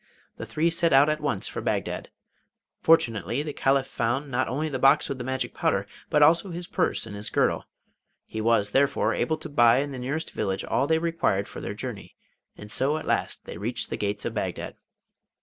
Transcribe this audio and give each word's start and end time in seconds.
The 0.37 0.47
three 0.47 0.71
set 0.71 0.93
out 0.93 1.09
at 1.09 1.21
once 1.21 1.47
for 1.47 1.61
Bagdad. 1.61 2.09
Fortunately, 2.79 3.43
the 3.43 3.53
Caliph 3.53 3.85
found 3.85 4.31
not 4.31 4.47
only 4.47 4.67
the 4.67 4.79
box 4.79 5.07
with 5.07 5.19
the 5.19 5.23
magic 5.23 5.53
powder, 5.53 5.85
but 6.09 6.23
also 6.23 6.49
his 6.49 6.65
purse 6.65 7.05
in 7.05 7.13
his 7.13 7.29
girdle; 7.29 7.65
he 8.25 8.41
was, 8.41 8.71
therefore, 8.71 9.13
able 9.13 9.37
to 9.37 9.47
buy 9.47 9.77
in 9.77 9.91
the 9.91 9.99
nearest 9.99 10.31
village 10.31 10.65
all 10.65 10.87
they 10.87 10.97
required 10.97 11.47
for 11.47 11.61
their 11.61 11.75
journey, 11.75 12.15
and 12.57 12.71
so 12.71 12.97
at 12.97 13.05
last 13.05 13.45
they 13.45 13.59
reached 13.59 13.91
the 13.91 13.95
gates 13.95 14.25
of 14.25 14.33
Bagdad. 14.33 14.73